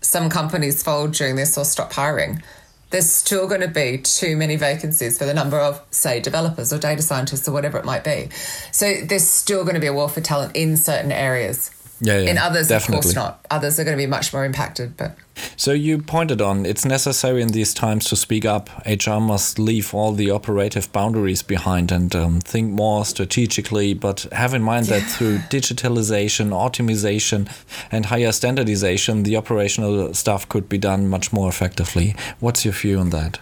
some 0.02 0.30
companies 0.30 0.84
fold 0.84 1.14
during 1.14 1.36
this 1.36 1.58
or 1.58 1.66
stop 1.66 1.94
hiring 1.94 2.44
there's 2.92 3.10
still 3.10 3.48
going 3.48 3.62
to 3.62 3.68
be 3.68 3.98
too 3.98 4.38
many 4.38 4.58
vacancies 4.58 5.18
for 5.18 5.26
the 5.26 5.34
number 5.34 5.60
of, 5.60 5.82
say, 5.92 6.20
developers 6.20 6.72
or 6.72 6.78
data 6.78 7.02
scientists 7.02 7.48
or 7.48 7.52
whatever 7.52 7.78
it 7.78 7.86
might 7.86 8.04
be. 8.04 8.30
So 8.72 8.94
there's 9.04 9.28
still 9.28 9.64
going 9.64 9.76
to 9.76 9.82
be 9.82 9.88
a 9.88 9.94
war 9.94 10.10
for 10.10 10.22
talent 10.22 10.56
in 10.56 10.78
certain 10.78 11.12
areas. 11.12 11.72
Yeah, 12.04 12.18
yeah, 12.18 12.32
in 12.32 12.38
others, 12.40 12.68
definitely. 12.68 12.98
of 12.98 13.04
course 13.04 13.16
not. 13.16 13.46
Others 13.52 13.80
are 13.80 13.84
going 13.84 13.96
to 13.96 14.02
be 14.02 14.08
much 14.08 14.34
more 14.34 14.44
impacted. 14.44 14.98
But 14.98 15.16
so 15.56 15.72
you 15.72 16.00
pointed 16.00 16.42
on 16.42 16.66
it's 16.66 16.84
necessary 16.84 17.44
in 17.44 17.50
these 17.50 17.76
times 17.76 18.06
to 18.06 18.16
speak 18.16 18.44
up. 18.44 18.72
HR 18.88 19.20
must 19.20 19.60
leave 19.60 19.94
all 19.94 20.12
the 20.12 20.32
operative 20.32 20.92
boundaries 20.92 21.44
behind 21.44 21.92
and 21.92 22.16
um, 22.16 22.40
think 22.40 22.72
more 22.72 23.06
strategically, 23.06 23.94
but 23.94 24.22
have 24.32 24.56
in 24.56 24.64
mind 24.64 24.88
yeah. 24.88 25.00
that 25.00 25.06
through 25.12 25.38
digitalization, 25.50 26.50
optimization, 26.50 27.48
and 27.92 28.08
higher 28.08 28.32
standardization, 28.32 29.22
the 29.22 29.38
operational 29.38 30.12
stuff 30.16 30.50
could 30.50 30.68
be 30.68 30.80
done 30.80 31.08
much 31.08 31.32
more 31.32 31.50
effectively. 31.50 32.16
What's 32.40 32.66
your 32.66 32.74
view 32.74 32.98
on 32.98 33.12
that? 33.12 33.40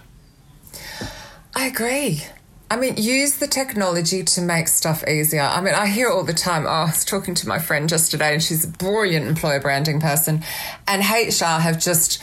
I 1.54 1.64
agree. 1.64 2.24
I 2.70 2.76
mean, 2.76 2.96
use 2.96 3.38
the 3.38 3.48
technology 3.48 4.22
to 4.22 4.40
make 4.40 4.68
stuff 4.68 5.02
easier. 5.08 5.42
I 5.42 5.60
mean, 5.60 5.74
I 5.74 5.88
hear 5.88 6.08
all 6.08 6.22
the 6.22 6.32
time. 6.32 6.66
Oh, 6.66 6.70
I 6.70 6.84
was 6.84 7.04
talking 7.04 7.34
to 7.34 7.48
my 7.48 7.58
friend 7.58 7.88
just 7.88 8.12
today, 8.12 8.32
and 8.32 8.40
she's 8.40 8.64
a 8.64 8.68
brilliant 8.68 9.26
employer 9.26 9.60
branding 9.60 10.00
person, 10.00 10.44
and 10.86 11.02
HR 11.02 11.60
have 11.60 11.80
just 11.80 12.22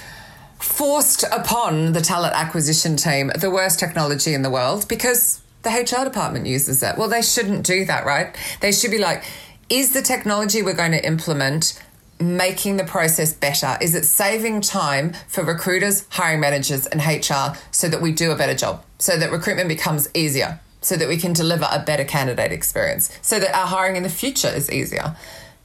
forced 0.58 1.24
upon 1.34 1.92
the 1.92 2.02
talent 2.02 2.34
acquisition 2.34 2.96
team 2.96 3.32
the 3.40 3.52
worst 3.52 3.78
technology 3.78 4.34
in 4.34 4.42
the 4.42 4.50
world 4.50 4.88
because 4.88 5.42
the 5.64 5.70
HR 5.70 6.06
department 6.06 6.48
uses 6.48 6.82
it. 6.82 6.98
Well, 6.98 7.10
they 7.10 7.22
shouldn't 7.22 7.66
do 7.66 7.86
that, 7.86 8.06
right? 8.06 8.36
They 8.62 8.72
should 8.72 8.92
be 8.92 8.98
like, 8.98 9.24
is 9.70 9.94
the 9.94 10.02
technology 10.02 10.64
we're 10.64 10.74
going 10.74 10.94
to 10.94 11.06
implement 11.06 11.78
making 12.20 12.78
the 12.78 12.84
process 12.84 13.34
better? 13.34 13.78
Is 13.82 13.96
it 13.96 14.06
saving 14.06 14.62
time 14.62 15.14
for 15.28 15.44
recruiters, 15.44 16.06
hiring 16.10 16.40
managers, 16.40 16.88
and 16.88 17.02
HR 17.02 17.58
so 17.72 17.88
that 17.88 18.02
we 18.02 18.12
do 18.12 18.32
a 18.32 18.36
better 18.36 18.56
job, 18.56 18.84
so 19.00 19.18
that 19.18 19.32
recruitment 19.32 19.70
becomes 19.70 20.10
easier, 20.14 20.60
so 20.82 20.96
that 20.96 21.08
we 21.08 21.18
can 21.18 21.34
deliver 21.34 21.68
a 21.72 21.80
better 21.80 22.04
candidate 22.04 22.52
experience, 22.52 23.18
so 23.22 23.40
that 23.40 23.56
our 23.56 23.68
hiring 23.68 23.96
in 23.96 24.04
the 24.04 24.10
future 24.10 24.50
is 24.50 24.72
easier? 24.72 25.16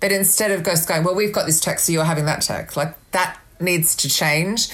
But 0.00 0.12
instead 0.12 0.50
of 0.50 0.64
just 0.64 0.88
going, 0.88 1.04
well, 1.04 1.14
we've 1.14 1.32
got 1.32 1.46
this 1.46 1.60
tech, 1.60 1.78
so 1.78 1.92
you're 1.92 2.04
having 2.04 2.24
that 2.26 2.42
tech, 2.42 2.76
like 2.76 2.94
that 3.12 3.38
needs 3.60 3.94
to 3.96 4.08
change. 4.08 4.68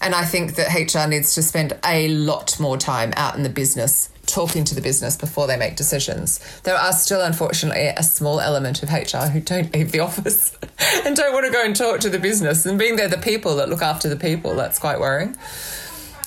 And 0.00 0.14
I 0.14 0.24
think 0.24 0.56
that 0.56 0.74
HR 0.74 1.08
needs 1.08 1.34
to 1.34 1.42
spend 1.42 1.78
a 1.84 2.08
lot 2.08 2.58
more 2.60 2.76
time 2.76 3.12
out 3.16 3.36
in 3.36 3.42
the 3.42 3.48
business 3.48 4.10
talking 4.26 4.64
to 4.64 4.74
the 4.74 4.80
business 4.80 5.16
before 5.16 5.46
they 5.46 5.56
make 5.56 5.76
decisions. 5.76 6.40
There 6.62 6.76
are 6.76 6.92
still, 6.92 7.20
unfortunately, 7.20 7.86
a 7.86 8.02
small 8.02 8.40
element 8.40 8.82
of 8.82 8.90
HR 8.90 9.28
who 9.28 9.40
don't 9.40 9.72
leave 9.74 9.92
the 9.92 10.00
office 10.08 10.56
and 11.04 11.16
don't 11.16 11.32
want 11.32 11.46
to 11.46 11.52
go 11.52 11.64
and 11.64 11.76
talk 11.76 12.00
to 12.00 12.10
the 12.10 12.18
business. 12.18 12.66
And 12.66 12.78
being 12.78 12.96
they're 12.96 13.08
the 13.08 13.18
people 13.18 13.56
that 13.56 13.68
look 13.68 13.82
after 13.82 14.08
the 14.08 14.16
people, 14.16 14.54
that's 14.54 14.78
quite 14.78 14.98
worrying. 14.98 15.36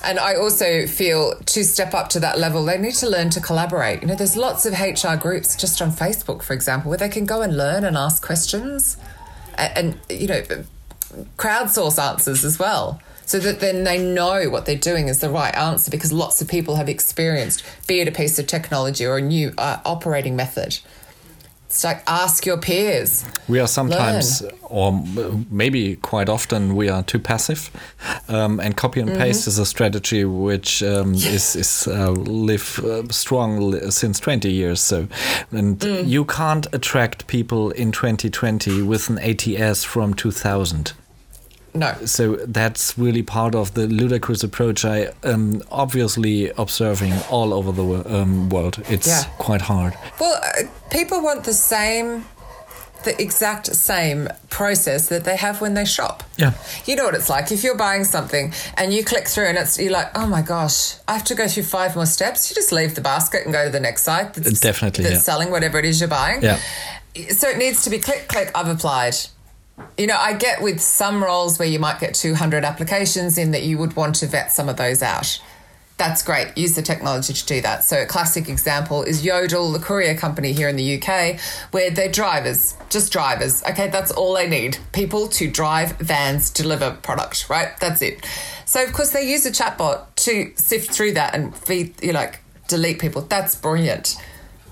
And 0.04 0.20
I 0.20 0.36
also 0.36 0.86
feel 0.86 1.36
to 1.40 1.64
step 1.64 1.94
up 1.94 2.10
to 2.10 2.20
that 2.20 2.38
level, 2.38 2.64
they 2.64 2.78
need 2.78 2.94
to 2.96 3.10
learn 3.10 3.32
to 3.32 3.42
collaborate. 3.42 4.02
You 4.02 4.08
know, 4.08 4.16
there's 4.16 4.38
lots 4.38 4.66
of 4.66 4.74
HR 4.74 5.16
groups 5.20 5.56
just 5.56 5.82
on 5.82 5.92
Facebook, 5.92 6.44
for 6.44 6.54
example, 6.54 6.90
where 6.90 7.00
they 7.00 7.10
can 7.10 7.26
go 7.26 7.42
and 7.42 7.58
learn 7.58 7.84
and 7.84 7.98
ask 7.98 8.24
questions 8.24 8.98
and, 9.58 9.98
and 10.10 10.20
you 10.22 10.28
know, 10.28 10.42
crowdsource 11.38 12.02
answers 12.02 12.46
as 12.46 12.60
well 12.60 13.02
so 13.28 13.40
that 13.40 13.60
then 13.60 13.84
they 13.84 14.02
know 14.02 14.50
what 14.50 14.66
they're 14.66 14.76
doing 14.76 15.10
is 15.10 15.20
the 15.20 15.30
right 15.30 15.54
answer 15.54 15.92
because 15.92 16.14
lots 16.14 16.42
of 16.42 16.48
people 16.48 16.78
have 16.78 16.88
experienced, 16.88 17.62
be 17.86 18.00
it 18.00 18.08
a 18.08 18.12
piece 18.12 18.40
of 18.40 18.48
technology 18.48 19.06
or 19.06 19.18
a 19.18 19.22
new 19.22 19.54
uh, 19.58 19.80
operating 19.84 20.38
method. 20.38 20.80
It's 21.66 21.84
like 21.84 22.02
ask 22.08 22.46
your 22.46 22.58
peers. 22.58 23.26
We 23.50 23.60
are 23.60 23.68
sometimes, 23.68 24.42
Learn. 24.42 24.52
or 24.64 25.04
maybe 25.52 25.98
quite 25.98 26.30
often, 26.30 26.78
we 26.78 26.88
are 26.88 27.04
too 27.04 27.20
passive, 27.20 27.70
um, 28.30 28.62
and 28.62 28.78
copy 28.78 29.02
and 29.02 29.10
paste 29.10 29.42
mm-hmm. 29.42 29.50
is 29.50 29.60
a 29.60 29.66
strategy 29.66 30.24
which 30.24 30.82
um, 30.82 31.14
is 31.14 31.58
is 31.58 31.86
uh, 31.90 32.12
live 32.12 32.80
uh, 32.80 33.10
strong 33.10 33.92
since 33.92 34.22
twenty 34.22 34.54
years. 34.54 34.80
So, 34.80 35.10
and 35.52 35.78
mm. 35.78 36.08
you 36.08 36.24
can't 36.24 36.66
attract 36.74 37.28
people 37.28 37.72
in 37.72 37.92
2020 37.92 38.82
with 38.84 39.10
an 39.10 39.20
ATS 39.20 39.84
from 39.84 40.14
2000. 40.14 40.94
No. 41.78 41.94
So 42.06 42.36
that's 42.38 42.98
really 42.98 43.24
part 43.24 43.56
of 43.56 43.74
the 43.74 43.88
ludicrous 43.88 44.44
approach 44.44 44.84
I 44.84 45.12
am 45.24 45.62
obviously 45.72 46.50
observing 46.52 47.14
all 47.30 47.54
over 47.54 47.72
the 47.72 48.16
um, 48.16 48.50
world. 48.50 48.84
It's 48.90 49.08
yeah. 49.08 49.24
quite 49.38 49.62
hard. 49.62 49.94
Well, 50.20 50.40
uh, 50.44 50.64
people 50.90 51.22
want 51.22 51.44
the 51.44 51.54
same 51.54 52.26
the 53.04 53.22
exact 53.22 53.68
same 53.68 54.28
process 54.50 55.08
that 55.10 55.24
they 55.24 55.38
have 55.38 55.62
when 55.62 55.76
they 55.76 55.86
shop. 55.86 56.24
Yeah. 56.36 56.54
You 56.86 56.96
know 56.96 57.06
what 57.06 57.16
it's 57.16 57.30
like. 57.30 57.52
If 57.52 57.64
you're 57.64 57.78
buying 57.78 58.04
something 58.04 58.54
and 58.76 58.94
you 58.94 59.04
click 59.04 59.28
through 59.28 59.46
and 59.46 59.58
it's 59.58 59.80
you're 59.80 59.92
like, 59.92 60.10
oh 60.16 60.28
my 60.28 60.42
gosh, 60.42 60.96
I 61.08 61.14
have 61.14 61.24
to 61.26 61.36
go 61.36 61.48
through 61.48 61.64
five 61.64 61.96
more 61.96 62.08
steps. 62.08 62.50
You 62.50 62.56
just 62.56 62.72
leave 62.72 62.96
the 62.96 63.02
basket 63.02 63.44
and 63.46 63.54
go 63.54 63.66
to 63.66 63.72
the 63.72 63.80
next 63.80 64.02
site 64.02 64.34
that's, 64.34 64.60
Definitely, 64.60 65.04
that's 65.04 65.16
yeah. 65.18 65.22
selling 65.22 65.52
whatever 65.52 65.78
it 65.78 65.86
is 65.86 66.02
you're 66.02 66.10
buying. 66.10 66.42
Yeah. 66.42 66.60
So 67.30 67.48
it 67.48 67.58
needs 67.58 67.84
to 67.84 67.90
be 67.90 68.00
click, 68.00 68.28
click, 68.28 68.52
I've 68.54 68.68
applied 68.68 69.16
you 69.98 70.08
know, 70.08 70.18
I 70.18 70.34
get 70.34 70.62
with 70.62 70.80
some 70.80 71.24
roles 71.24 71.60
where 71.60 71.68
you 71.68 71.80
might 71.80 72.00
get 72.00 72.14
200 72.14 72.64
applications 72.64 73.38
in 73.38 73.52
that 73.52 73.64
you 73.64 73.78
would 73.78 73.96
want 73.96 74.16
to 74.16 74.28
vet 74.28 74.52
some 74.52 74.70
of 74.70 74.78
those 74.78 75.02
out. 75.02 75.42
That's 75.98 76.22
great. 76.22 76.56
Use 76.56 76.76
the 76.76 76.84
technology 76.84 77.34
to 77.34 77.46
do 77.46 77.62
that. 77.62 77.84
So, 77.84 78.04
a 78.04 78.06
classic 78.06 78.50
example 78.50 79.02
is 79.02 79.26
Yodel, 79.26 79.72
the 79.72 79.80
courier 79.80 80.16
company 80.16 80.54
here 80.54 80.70
in 80.70 80.76
the 80.76 81.02
UK, 81.02 81.40
where 81.72 81.90
they're 81.90 82.12
drivers, 82.12 82.76
just 82.90 83.12
drivers. 83.12 83.64
Okay, 83.64 83.88
that's 83.90 84.12
all 84.12 84.36
they 84.36 84.48
need 84.48 84.78
people 84.92 85.28
to 85.30 85.50
drive 85.50 85.94
vans, 85.94 86.52
deliver 86.52 86.92
product, 87.02 87.50
right? 87.50 87.70
That's 87.80 88.04
it. 88.04 88.24
So, 88.66 88.84
of 88.84 88.94
course, 88.94 89.10
they 89.10 89.28
use 89.28 89.48
a 89.48 89.52
chatbot 89.52 90.14
to 90.18 90.54
sift 90.56 90.92
through 90.92 91.14
that 91.14 91.34
and 91.34 91.56
feed, 91.56 91.96
you 92.04 92.14
know, 92.14 92.20
like 92.20 92.42
delete 92.68 93.00
people. 93.00 93.24
That's 93.24 93.56
brilliant. 93.56 94.18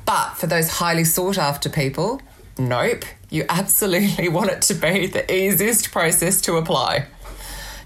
But 0.06 0.34
for 0.36 0.46
those 0.46 0.70
highly 0.70 1.06
sought 1.06 1.40
after 1.40 1.70
people, 1.70 2.22
nope 2.60 3.04
you 3.36 3.46
absolutely 3.50 4.30
want 4.38 4.50
it 4.50 4.62
to 4.63 4.74
be 4.74 5.08
the 5.08 5.32
easiest 5.32 5.92
process 5.92 6.42
to 6.42 6.56
apply. 6.56 7.08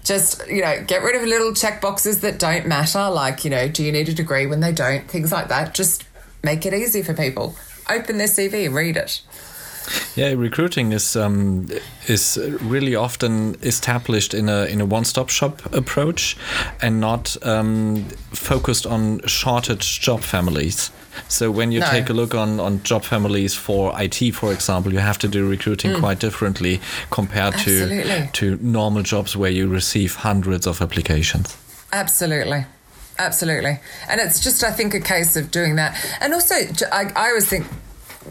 Just, 0.04 0.48
you 0.48 0.62
know, 0.62 0.82
get 0.86 1.02
rid 1.02 1.14
of 1.14 1.26
little 1.28 1.52
check 1.52 1.80
boxes 1.80 2.20
that 2.20 2.38
don't 2.38 2.66
matter, 2.66 3.10
like, 3.10 3.44
you 3.44 3.50
know, 3.50 3.68
do 3.68 3.84
you 3.84 3.92
need 3.92 4.08
a 4.08 4.14
degree 4.14 4.46
when 4.46 4.60
they 4.60 4.72
don't, 4.72 5.06
things 5.08 5.30
like 5.30 5.48
that. 5.48 5.74
Just 5.74 6.04
make 6.42 6.64
it 6.64 6.72
easy 6.72 7.02
for 7.02 7.12
people. 7.12 7.54
Open 7.88 8.16
their 8.16 8.26
CV, 8.26 8.72
read 8.72 8.96
it. 8.96 9.20
Yeah, 10.16 10.32
recruiting 10.32 10.92
is 10.92 11.16
um, 11.16 11.68
is 12.06 12.38
really 12.60 12.94
often 12.94 13.56
established 13.62 14.34
in 14.34 14.48
a 14.48 14.64
in 14.64 14.80
a 14.80 14.86
one 14.86 15.04
stop 15.04 15.28
shop 15.28 15.74
approach, 15.74 16.36
and 16.82 17.00
not 17.00 17.36
um, 17.46 18.04
focused 18.32 18.86
on 18.86 19.20
shortage 19.26 20.00
job 20.00 20.20
families. 20.20 20.90
So 21.28 21.50
when 21.50 21.72
you 21.72 21.80
no. 21.80 21.86
take 21.86 22.08
a 22.08 22.12
look 22.12 22.34
on, 22.34 22.60
on 22.60 22.82
job 22.82 23.02
families 23.02 23.54
for 23.54 23.92
IT, 24.00 24.34
for 24.34 24.52
example, 24.52 24.92
you 24.92 25.00
have 25.00 25.18
to 25.18 25.28
do 25.28 25.46
recruiting 25.48 25.92
mm. 25.92 26.00
quite 26.00 26.18
differently 26.20 26.80
compared 27.10 27.58
to 27.58 28.28
to 28.32 28.58
normal 28.60 29.02
jobs 29.02 29.36
where 29.36 29.50
you 29.50 29.68
receive 29.68 30.14
hundreds 30.16 30.66
of 30.66 30.80
applications. 30.80 31.56
Absolutely. 31.92 32.64
Absolutely. 33.18 33.78
And 34.08 34.18
it's 34.20 34.40
just, 34.40 34.64
I 34.64 34.70
think, 34.70 34.94
a 34.94 35.00
case 35.00 35.36
of 35.36 35.50
doing 35.50 35.76
that. 35.76 35.94
And 36.22 36.32
also, 36.32 36.54
I, 36.90 37.12
I 37.14 37.28
always 37.28 37.46
think 37.46 37.66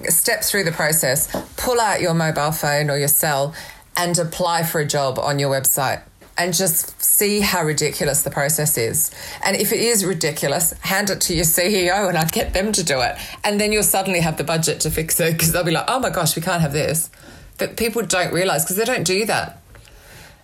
step 0.10 0.44
through 0.44 0.64
the 0.64 0.72
process, 0.72 1.28
pull 1.58 1.80
out 1.80 2.02
your 2.02 2.14
mobile 2.14 2.52
phone 2.52 2.90
or 2.90 2.98
your 2.98 3.08
cell 3.08 3.54
and 3.98 4.18
apply 4.18 4.64
for 4.64 4.80
a 4.80 4.86
job 4.86 5.20
on 5.20 5.40
your 5.40 5.52
website 5.52 6.02
and 6.38 6.54
just 6.54 7.00
see 7.02 7.42
how 7.42 7.64
ridiculous 7.64 8.24
the 8.24 8.32
process 8.32 8.78
is. 8.78 9.12
And 9.44 9.58
if 9.58 9.74
it 9.74 9.80
is 9.82 10.06
ridiculous, 10.06 10.72
hand 10.80 11.10
it 11.10 11.20
to 11.22 11.36
your 11.36 11.44
CEO 11.44 12.08
and 12.08 12.18
I'd 12.18 12.32
get 12.32 12.54
them 12.54 12.72
to 12.72 12.84
do 12.84 13.02
it. 13.02 13.18
And 13.44 13.60
then 13.60 13.74
you'll 13.74 13.84
suddenly 13.84 14.22
have 14.22 14.38
the 14.38 14.46
budget 14.46 14.80
to 14.82 14.90
fix 14.90 15.20
it 15.20 15.34
because 15.34 15.52
they'll 15.52 15.66
be 15.66 15.72
like, 15.72 15.86
oh 15.90 16.00
my 16.00 16.10
gosh, 16.10 16.38
we 16.38 16.42
can't 16.42 16.62
have 16.62 16.72
this. 16.72 17.10
But 17.58 17.76
people 17.76 18.04
don't 18.04 18.34
realize 18.34 18.64
because 18.64 18.78
they 18.78 18.86
don't 18.86 19.04
do 19.04 19.26
that. 19.26 19.62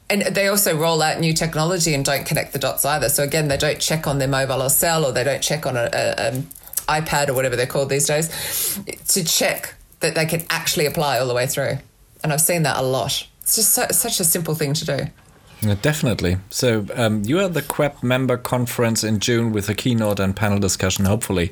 And 0.09 0.21
they 0.21 0.47
also 0.47 0.77
roll 0.77 1.01
out 1.01 1.19
new 1.19 1.33
technology 1.33 1.93
and 1.93 2.03
don't 2.03 2.25
connect 2.25 2.51
the 2.51 2.59
dots 2.59 2.83
either. 2.83 3.07
So 3.07 3.23
again, 3.23 3.47
they 3.47 3.57
don't 3.57 3.79
check 3.79 4.05
on 4.05 4.19
their 4.19 4.27
mobile 4.27 4.61
or 4.61 4.69
cell 4.69 5.05
or 5.05 5.13
they 5.13 5.23
don't 5.23 5.41
check 5.41 5.65
on 5.65 5.77
an 5.77 6.47
iPad 6.87 7.29
or 7.29 7.33
whatever 7.33 7.55
they're 7.55 7.65
called 7.65 7.89
these 7.89 8.07
days 8.07 8.79
to 9.07 9.23
check 9.23 9.75
that 9.99 10.15
they 10.15 10.25
can 10.25 10.43
actually 10.49 10.85
apply 10.85 11.19
all 11.19 11.27
the 11.27 11.33
way 11.33 11.47
through. 11.47 11.77
And 12.23 12.33
I've 12.33 12.41
seen 12.41 12.63
that 12.63 12.77
a 12.77 12.81
lot. 12.81 13.27
It's 13.41 13.55
just 13.55 13.73
so, 13.73 13.85
such 13.91 14.19
a 14.19 14.23
simple 14.23 14.55
thing 14.55 14.73
to 14.73 14.85
do. 14.85 14.99
Yeah, 15.61 15.75
definitely. 15.81 16.37
So 16.49 16.85
um, 16.95 17.23
you 17.23 17.39
are 17.39 17.43
at 17.43 17.53
the 17.53 17.61
Queb 17.61 18.03
member 18.03 18.37
conference 18.37 19.03
in 19.03 19.19
June 19.19 19.51
with 19.51 19.69
a 19.69 19.73
keynote 19.73 20.19
and 20.19 20.35
panel 20.35 20.59
discussion, 20.59 21.05
hopefully. 21.05 21.51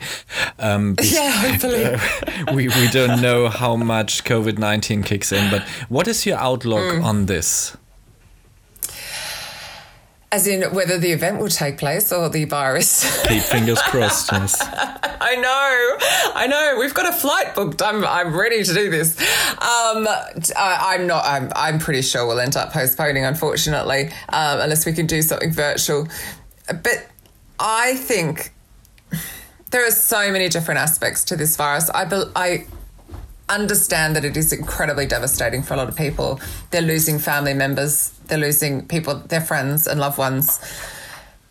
Um, 0.60 0.96
yeah, 1.02 1.32
hopefully. 1.32 1.86
Uh, 1.86 2.00
we, 2.54 2.68
we 2.68 2.88
don't 2.90 3.22
know 3.22 3.50
how 3.50 3.76
much 3.76 4.24
COVID 4.24 4.58
19 4.58 5.04
kicks 5.04 5.32
in, 5.32 5.50
but 5.50 5.64
what 5.90 6.08
is 6.08 6.26
your 6.26 6.38
outlook 6.38 6.94
mm. 6.94 7.04
on 7.04 7.26
this? 7.26 7.76
As 10.34 10.48
in 10.48 10.64
whether 10.74 10.98
the 10.98 11.12
event 11.12 11.40
will 11.40 11.48
take 11.48 11.78
place 11.78 12.12
or 12.12 12.28
the 12.28 12.46
virus. 12.46 13.24
Keep 13.28 13.44
fingers 13.44 13.80
crossed, 13.84 14.32
yes. 14.32 14.60
I 15.22 15.36
know, 15.36 16.34
I 16.36 16.48
know. 16.48 16.78
We've 16.80 16.94
got 16.94 17.08
a 17.08 17.14
flight 17.14 17.54
booked. 17.54 17.84
I'm, 17.84 18.04
I'm 18.04 18.36
ready 18.36 18.64
to 18.64 18.74
do 18.74 18.90
this. 18.90 19.16
Um, 19.62 20.08
I, 20.58 20.98
am 21.00 21.06
not. 21.06 21.24
I'm, 21.24 21.52
I'm 21.56 21.78
pretty 21.78 22.02
sure 22.02 22.26
we'll 22.26 22.40
end 22.40 22.58
up 22.58 22.74
postponing, 22.74 23.26
unfortunately, 23.26 24.08
um, 24.30 24.60
unless 24.60 24.88
we 24.88 24.94
can 24.94 25.06
do 25.06 25.22
something 25.22 25.52
virtual. 25.52 26.08
But 26.68 27.08
I 27.60 27.96
think 27.98 28.54
there 29.70 29.86
are 29.88 29.92
so 29.92 30.32
many 30.32 30.50
different 30.50 30.80
aspects 30.80 31.24
to 31.26 31.36
this 31.36 31.56
virus. 31.56 31.92
I, 31.92 32.06
I 32.36 32.66
understand 33.54 34.16
that 34.16 34.26
it 34.26 34.36
is 34.36 34.52
incredibly 34.52 35.06
devastating 35.06 35.64
for 35.64 35.74
a 35.74 35.78
lot 35.78 35.90
of 35.90 35.96
people. 35.96 36.40
They're 36.72 36.82
losing 36.82 37.20
family 37.20 37.54
members, 37.54 38.10
they're 38.28 38.38
losing 38.38 38.88
people, 38.88 39.16
their 39.16 39.42
friends 39.42 39.88
and 39.88 40.00
loved 40.00 40.18
ones. 40.18 40.60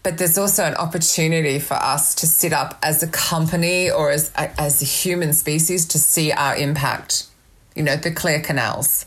But 0.03 0.19
there's 0.19 0.37
also 0.37 0.65
an 0.65 0.75
opportunity 0.75 1.61
for 1.61 1.75
us 1.75 2.15
to 2.17 2.27
sit 2.27 2.53
up 2.53 2.79
as 2.83 3.03
a 3.03 3.09
company 3.09 3.91
or 3.91 4.11
as 4.11 4.33
as 4.37 4.83
a 4.83 4.85
human 4.85 5.33
species 5.33 5.87
to 5.87 5.99
see 5.99 6.33
our 6.33 6.57
impact. 6.57 7.27
You 7.77 7.85
know, 7.85 7.97
the 7.97 8.11
clear 8.11 8.41
canals, 8.41 9.07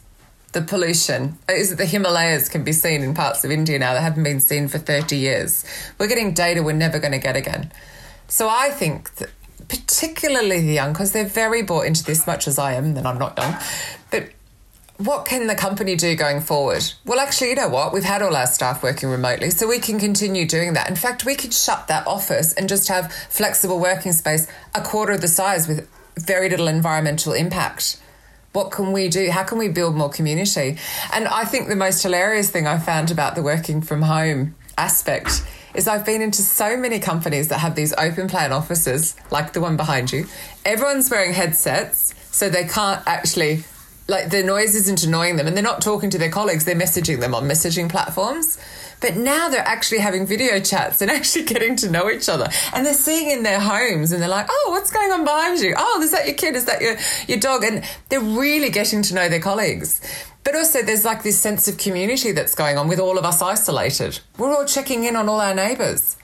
the 0.53 0.61
pollution. 0.61 1.37
Uh, 1.49 1.53
is 1.53 1.73
it 1.73 1.77
the 1.77 1.85
Himalayas 1.85 2.47
can 2.47 2.63
be 2.63 2.71
seen 2.71 3.03
in 3.03 3.13
parts 3.13 3.43
of 3.43 3.51
India 3.51 3.77
now 3.77 3.93
that 3.93 4.01
haven't 4.01 4.23
been 4.23 4.39
seen 4.39 4.69
for 4.69 4.79
30 4.79 5.17
years. 5.17 5.65
We're 5.99 6.07
getting 6.07 6.33
data 6.33 6.63
we're 6.63 6.71
never 6.71 6.97
going 6.97 7.11
to 7.11 7.19
get 7.19 7.35
again. 7.35 7.71
So 8.27 8.47
I 8.49 8.69
think 8.69 9.13
that 9.15 9.29
particularly 9.67 10.61
the 10.61 10.73
young, 10.73 10.93
because 10.93 11.11
they're 11.11 11.25
very 11.25 11.61
bought 11.61 11.85
into 11.85 12.03
this 12.03 12.25
much 12.27 12.47
as 12.47 12.59
I 12.59 12.73
am, 12.73 12.93
then 12.93 13.05
I'm 13.05 13.17
not 13.17 13.37
young. 13.37 13.55
But 14.11 14.29
what 14.97 15.25
can 15.25 15.47
the 15.47 15.55
company 15.55 15.95
do 15.95 16.15
going 16.15 16.39
forward? 16.39 16.83
Well, 17.05 17.19
actually, 17.19 17.49
you 17.49 17.55
know 17.55 17.69
what? 17.69 17.93
We've 17.93 18.03
had 18.03 18.21
all 18.21 18.35
our 18.35 18.47
staff 18.47 18.81
working 18.81 19.09
remotely, 19.09 19.49
so 19.49 19.67
we 19.67 19.79
can 19.79 19.99
continue 19.99 20.47
doing 20.47 20.73
that. 20.73 20.89
In 20.89 20.95
fact, 20.95 21.25
we 21.25 21.35
could 21.35 21.53
shut 21.53 21.87
that 21.87 22.07
office 22.07 22.53
and 22.53 22.69
just 22.69 22.87
have 22.87 23.11
flexible 23.11 23.79
working 23.79 24.13
space 24.13 24.47
a 24.73 24.81
quarter 24.81 25.11
of 25.11 25.21
the 25.21 25.27
size 25.27 25.67
with 25.67 25.89
very 26.17 26.49
little 26.49 26.67
environmental 26.67 27.33
impact. 27.33 28.01
What 28.53 28.71
can 28.71 28.93
we 28.93 29.09
do? 29.09 29.29
How 29.31 29.43
can 29.43 29.57
we 29.57 29.67
build 29.67 29.95
more 29.95 30.09
community? 30.09 30.77
And 31.11 31.27
I 31.27 31.43
think 31.43 31.67
the 31.67 31.75
most 31.75 32.01
hilarious 32.01 32.49
thing 32.49 32.67
I 32.67 32.77
found 32.79 33.11
about 33.11 33.35
the 33.35 33.43
working 33.43 33.81
from 33.81 34.03
home 34.03 34.55
aspect 34.77 35.45
is 35.75 35.87
I've 35.87 36.05
been 36.05 36.21
into 36.21 36.41
so 36.41 36.77
many 36.77 36.99
companies 36.99 37.49
that 37.49 37.59
have 37.59 37.75
these 37.75 37.93
open 37.93 38.27
plan 38.27 38.51
offices, 38.51 39.15
like 39.31 39.53
the 39.53 39.61
one 39.61 39.77
behind 39.77 40.11
you. 40.11 40.27
Everyone's 40.63 41.09
wearing 41.09 41.33
headsets, 41.33 42.13
so 42.31 42.49
they 42.49 42.65
can't 42.65 43.01
actually 43.05 43.63
like 44.07 44.29
the 44.29 44.43
noise 44.43 44.75
isn't 44.75 45.03
annoying 45.03 45.35
them 45.35 45.47
and 45.47 45.55
they're 45.55 45.63
not 45.63 45.81
talking 45.81 46.09
to 46.11 46.17
their 46.17 46.29
colleagues, 46.29 46.65
they're 46.65 46.75
messaging 46.75 47.19
them 47.19 47.33
on 47.33 47.45
messaging 47.45 47.89
platforms. 47.89 48.59
But 49.01 49.17
now 49.17 49.49
they're 49.49 49.67
actually 49.67 49.99
having 49.99 50.25
video 50.25 50.59
chats 50.59 51.01
and 51.01 51.11
actually 51.11 51.45
getting 51.45 51.75
to 51.77 51.89
know 51.89 52.09
each 52.09 52.29
other. 52.29 52.47
And 52.73 52.85
they're 52.85 52.93
seeing 52.93 53.31
in 53.31 53.43
their 53.43 53.59
homes 53.59 54.11
and 54.11 54.21
they're 54.21 54.29
like, 54.29 54.47
oh, 54.49 54.67
what's 54.69 54.91
going 54.91 55.11
on 55.11 55.23
behind 55.23 55.59
you? 55.59 55.73
Oh, 55.77 56.01
is 56.01 56.11
that 56.11 56.27
your 56.27 56.35
kid? 56.35 56.55
Is 56.55 56.65
that 56.65 56.81
your, 56.81 56.97
your 57.27 57.39
dog? 57.39 57.63
And 57.63 57.83
they're 58.09 58.19
really 58.19 58.69
getting 58.69 59.01
to 59.03 59.15
know 59.15 59.27
their 59.27 59.41
colleagues. 59.41 60.01
But 60.45 60.55
also, 60.55 60.83
there's 60.83 61.03
like 61.03 61.23
this 61.23 61.39
sense 61.39 61.67
of 61.67 61.79
community 61.79 62.31
that's 62.31 62.53
going 62.53 62.77
on 62.77 62.87
with 62.87 62.99
all 62.99 63.17
of 63.17 63.25
us 63.25 63.41
isolated. 63.41 64.19
We're 64.37 64.55
all 64.55 64.65
checking 64.65 65.03
in 65.03 65.15
on 65.15 65.27
all 65.27 65.41
our 65.41 65.55
neighbours. 65.55 66.17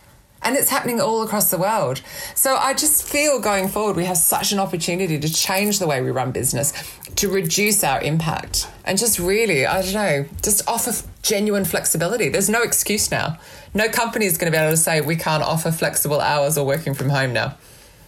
And 0.44 0.56
it's 0.56 0.70
happening 0.70 1.02
all 1.02 1.24
across 1.24 1.52
the 1.52 1.58
world. 1.58 2.02
So 2.36 2.56
I 2.56 2.74
just 2.74 3.04
feel 3.04 3.40
going 3.40 3.68
forward, 3.68 3.96
we 3.96 4.06
have 4.06 4.18
such 4.18 4.52
an 4.52 4.60
opportunity 4.60 5.20
to 5.20 5.32
change 5.32 5.80
the 5.80 5.88
way 5.88 6.02
we 6.02 6.12
run 6.12 6.32
business, 6.32 6.72
to 7.16 7.30
reduce 7.30 7.84
our 7.84 8.02
impact, 8.02 8.68
and 8.86 8.98
just 8.98 9.20
really, 9.20 9.66
I 9.66 9.82
don't 9.82 9.94
know, 9.94 10.26
just 10.42 10.68
offer 10.68 10.94
genuine 11.22 11.66
flexibility. 11.66 12.30
There's 12.30 12.50
no 12.50 12.64
excuse 12.64 13.12
now. 13.12 13.38
No 13.74 13.88
company 13.90 14.26
is 14.26 14.38
going 14.38 14.52
to 14.52 14.58
be 14.58 14.62
able 14.62 14.72
to 14.72 14.78
say 14.78 15.02
we 15.02 15.16
can't 15.16 15.44
offer 15.44 15.72
flexible 15.72 16.20
hours 16.20 16.58
or 16.58 16.66
working 16.66 16.94
from 16.94 17.10
home 17.10 17.34
now. 17.34 17.56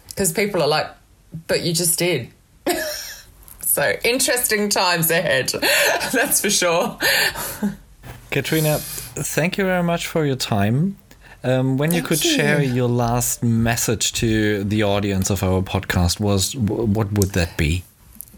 Because 0.09 0.31
people 0.31 0.61
are 0.61 0.67
like, 0.67 0.87
but 1.47 1.61
you 1.61 1.73
just 1.73 1.97
did. 1.99 2.31
So 3.73 3.91
interesting 4.03 4.69
times 4.69 5.09
ahead. 5.09 5.49
That's 6.13 6.41
for 6.41 6.51
sure. 6.51 6.95
Katrina, 8.29 8.77
thank 8.79 9.57
you 9.57 9.63
very 9.63 9.81
much 9.81 10.05
for 10.05 10.25
your 10.27 10.35
time. 10.35 10.97
Um, 11.43 11.77
when 11.77 11.89
Thank 11.89 12.03
you 12.03 12.07
could 12.07 12.23
you. 12.23 12.35
share 12.35 12.61
your 12.61 12.87
last 12.87 13.41
message 13.43 14.13
to 14.13 14.63
the 14.63 14.83
audience 14.83 15.31
of 15.31 15.41
our 15.43 15.61
podcast, 15.63 16.19
was 16.19 16.55
what 16.55 17.11
would 17.13 17.31
that 17.31 17.57
be? 17.57 17.83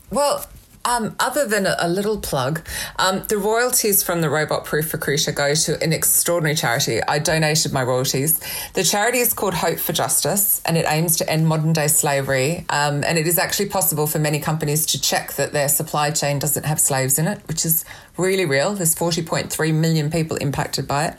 Well, 0.10 0.46
um, 0.86 1.16
other 1.20 1.48
than 1.48 1.66
a, 1.66 1.76
a 1.80 1.90
little 1.90 2.20
plug, 2.20 2.62
um, 2.98 3.24
the 3.28 3.38
royalties 3.38 4.04
from 4.04 4.22
the 4.22 4.30
Robot 4.30 4.66
Proof 4.66 4.94
Recruiter 4.94 5.32
go 5.32 5.56
to 5.56 5.82
an 5.84 5.92
extraordinary 5.92 6.56
charity. 6.56 7.02
I 7.04 7.20
donated 7.20 7.74
my 7.74 7.84
royalties. 7.84 8.40
The 8.74 8.84
charity 8.84 9.20
is 9.20 9.34
called 9.34 9.56
Hope 9.56 9.80
for 9.80 9.94
Justice 9.94 10.62
and 10.66 10.78
it 10.78 10.86
aims 10.88 11.18
to 11.18 11.30
end 11.30 11.48
modern 11.48 11.74
day 11.74 11.88
slavery. 11.88 12.66
Um, 12.70 13.04
and 13.04 13.18
it 13.18 13.28
is 13.28 13.38
actually 13.38 13.70
possible 13.70 14.08
for 14.08 14.20
many 14.20 14.40
companies 14.40 14.86
to 14.88 15.02
check 15.02 15.34
that 15.34 15.54
their 15.54 15.70
supply 15.70 16.12
chain 16.12 16.40
doesn't 16.40 16.66
have 16.66 16.80
slaves 16.80 17.18
in 17.18 17.28
it, 17.28 17.42
which 17.48 17.66
is 17.66 17.84
really 18.18 18.46
real. 18.46 18.74
There's 18.74 18.96
40.3 18.96 19.74
million 19.74 20.10
people 20.12 20.38
impacted 20.38 20.88
by 20.88 21.08
it. 21.08 21.18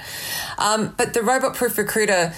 Um, 0.59 0.95
but 0.97 1.13
the 1.13 1.23
Robot 1.23 1.55
Proof 1.55 1.77
Recruiter 1.77 2.33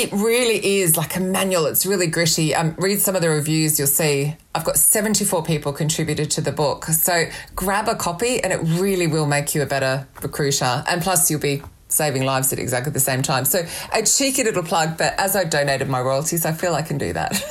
it 0.00 0.10
really 0.12 0.80
is 0.80 0.96
like 0.96 1.16
a 1.16 1.20
manual. 1.20 1.66
It's 1.66 1.84
really 1.84 2.06
gritty. 2.06 2.54
Um, 2.54 2.74
read 2.78 3.00
some 3.00 3.14
of 3.14 3.20
the 3.20 3.28
reviews, 3.28 3.78
you'll 3.78 3.86
see. 3.86 4.34
I've 4.54 4.64
got 4.64 4.76
74 4.78 5.42
people 5.42 5.72
contributed 5.74 6.30
to 6.32 6.40
the 6.40 6.52
book. 6.52 6.86
So 6.86 7.24
grab 7.54 7.86
a 7.86 7.94
copy 7.94 8.42
and 8.42 8.52
it 8.52 8.60
really 8.80 9.06
will 9.06 9.26
make 9.26 9.54
you 9.54 9.60
a 9.60 9.66
better 9.66 10.08
recruiter. 10.22 10.82
And 10.88 11.02
plus, 11.02 11.30
you'll 11.30 11.40
be 11.40 11.62
saving 11.88 12.24
lives 12.24 12.50
at 12.52 12.58
exactly 12.58 12.92
the 12.92 13.00
same 13.00 13.20
time. 13.20 13.44
So 13.44 13.66
a 13.92 14.02
cheeky 14.02 14.42
little 14.42 14.62
plug, 14.62 14.96
but 14.96 15.18
as 15.18 15.36
I've 15.36 15.50
donated 15.50 15.88
my 15.88 16.00
royalties, 16.00 16.46
I 16.46 16.52
feel 16.52 16.74
I 16.74 16.82
can 16.82 16.96
do 16.96 17.12
that 17.12 17.44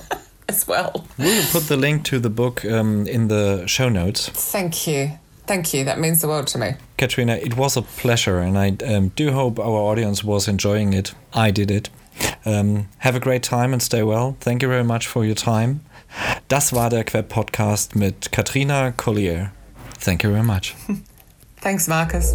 as 0.48 0.68
well. 0.68 1.04
We'll 1.18 1.50
put 1.50 1.64
the 1.64 1.76
link 1.76 2.04
to 2.04 2.20
the 2.20 2.30
book 2.30 2.64
um, 2.64 3.08
in 3.08 3.26
the 3.26 3.66
show 3.66 3.88
notes. 3.88 4.28
Thank 4.28 4.86
you. 4.86 5.18
Thank 5.46 5.74
you. 5.74 5.84
That 5.84 5.98
means 5.98 6.20
the 6.20 6.28
world 6.28 6.46
to 6.48 6.58
me. 6.58 6.74
Katrina, 6.98 7.34
it 7.34 7.56
was 7.56 7.76
a 7.76 7.82
pleasure, 7.82 8.38
and 8.38 8.58
I 8.58 8.76
um, 8.86 9.08
do 9.16 9.32
hope 9.32 9.58
our 9.58 9.90
audience 9.90 10.22
was 10.24 10.48
enjoying 10.48 10.92
it. 10.92 11.14
I 11.32 11.50
did 11.50 11.70
it. 11.70 11.90
Um, 12.44 12.88
have 12.98 13.14
a 13.14 13.20
great 13.20 13.42
time 13.42 13.72
and 13.72 13.82
stay 13.82 14.02
well. 14.02 14.36
Thank 14.40 14.62
you 14.62 14.68
very 14.68 14.84
much 14.84 15.06
for 15.06 15.24
your 15.24 15.36
time. 15.36 15.80
Das 16.48 16.72
war 16.72 16.90
der 16.90 17.04
Queb 17.04 17.28
Podcast 17.28 17.94
mit 17.94 18.32
Katrina 18.32 18.92
Collier. 18.92 19.52
Thank 19.98 20.22
you 20.22 20.30
very 20.30 20.44
much. 20.44 20.74
Thanks, 21.60 21.88
Marcus. 21.88 22.34